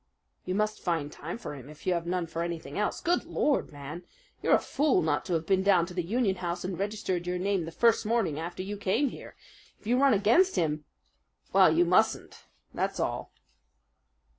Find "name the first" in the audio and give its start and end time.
7.37-8.03